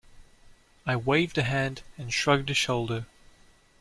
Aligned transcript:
I 0.83 0.95
waved 0.95 1.37
a 1.37 1.43
hand 1.43 1.83
and 1.95 2.11
shrugged 2.11 2.49
a 2.49 2.55
shoulder. 2.55 3.05